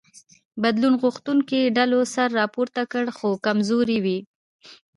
بدلون 0.63 0.93
غوښتونکو 1.01 1.73
ډلو 1.77 1.99
سر 2.13 2.27
راپورته 2.41 2.81
کړ 2.91 3.05
خو 3.17 3.29
کمزوري 3.45 3.99
وې. 4.05 4.17